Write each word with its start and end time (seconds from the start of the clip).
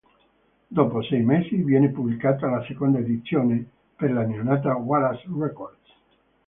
Dopo 0.65 1.03
sei 1.03 1.21
mesi 1.21 1.57
viene 1.57 1.89
pubblicata 1.91 2.47
la 2.47 2.63
seconda 2.65 2.97
edizione 2.97 3.63
per 3.95 4.11
la 4.11 4.23
neonata 4.25 4.75
Wallace 4.75 5.27
Records. 5.37 5.93